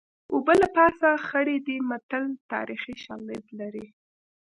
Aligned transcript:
اوبه 0.33 0.53
له 0.61 0.67
پاسه 0.77 1.09
خړې 1.27 1.57
دي 1.67 1.77
متل 1.89 2.23
تاریخي 2.51 2.95
شالید 3.03 3.45
لري 3.59 3.85